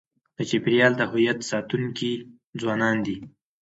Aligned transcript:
د 0.37 0.39
چاپېریال 0.49 0.93
د 0.97 1.01
هویت 1.11 1.39
ساتونکي 1.51 2.11
ځوانان 2.61 2.97
دي. 3.05 3.17